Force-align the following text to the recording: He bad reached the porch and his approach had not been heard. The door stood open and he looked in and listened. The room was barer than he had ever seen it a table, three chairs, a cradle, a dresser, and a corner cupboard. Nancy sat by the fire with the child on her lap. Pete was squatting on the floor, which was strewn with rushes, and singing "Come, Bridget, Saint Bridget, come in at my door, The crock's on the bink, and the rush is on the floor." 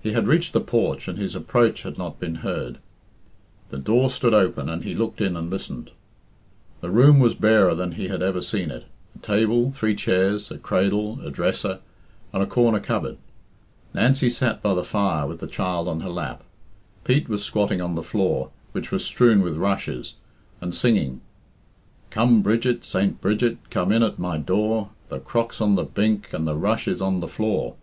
He 0.00 0.10
bad 0.10 0.26
reached 0.26 0.52
the 0.52 0.60
porch 0.60 1.06
and 1.06 1.16
his 1.16 1.36
approach 1.36 1.82
had 1.82 1.96
not 1.96 2.18
been 2.18 2.34
heard. 2.42 2.78
The 3.70 3.78
door 3.78 4.10
stood 4.10 4.34
open 4.34 4.68
and 4.68 4.82
he 4.82 4.94
looked 4.96 5.20
in 5.20 5.36
and 5.36 5.48
listened. 5.48 5.92
The 6.80 6.90
room 6.90 7.20
was 7.20 7.36
barer 7.36 7.76
than 7.76 7.92
he 7.92 8.08
had 8.08 8.20
ever 8.20 8.42
seen 8.42 8.72
it 8.72 8.86
a 9.14 9.18
table, 9.20 9.70
three 9.70 9.94
chairs, 9.94 10.50
a 10.50 10.58
cradle, 10.58 11.20
a 11.22 11.30
dresser, 11.30 11.78
and 12.32 12.42
a 12.42 12.46
corner 12.46 12.80
cupboard. 12.80 13.16
Nancy 13.94 14.28
sat 14.28 14.60
by 14.60 14.74
the 14.74 14.82
fire 14.82 15.24
with 15.24 15.38
the 15.38 15.46
child 15.46 15.86
on 15.86 16.00
her 16.00 16.08
lap. 16.10 16.42
Pete 17.04 17.28
was 17.28 17.44
squatting 17.44 17.80
on 17.80 17.94
the 17.94 18.02
floor, 18.02 18.50
which 18.72 18.90
was 18.90 19.04
strewn 19.04 19.40
with 19.40 19.56
rushes, 19.56 20.14
and 20.60 20.74
singing 20.74 21.20
"Come, 22.10 22.42
Bridget, 22.42 22.84
Saint 22.84 23.20
Bridget, 23.20 23.58
come 23.70 23.92
in 23.92 24.02
at 24.02 24.18
my 24.18 24.36
door, 24.36 24.90
The 25.10 25.20
crock's 25.20 25.60
on 25.60 25.76
the 25.76 25.84
bink, 25.84 26.32
and 26.32 26.44
the 26.44 26.56
rush 26.56 26.88
is 26.88 27.00
on 27.00 27.20
the 27.20 27.28
floor." 27.28 27.76